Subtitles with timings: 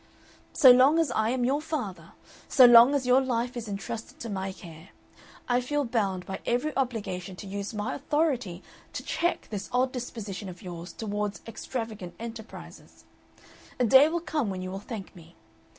[0.53, 2.13] "So long as I am your father,
[2.47, 4.89] so long as your life is entrusted to my care,
[5.47, 10.49] I feel bound by every obligation to use my authority to check this odd disposition
[10.49, 13.03] of yours toward extravagant enterprises.
[13.79, 15.35] A day will come when you will thank me.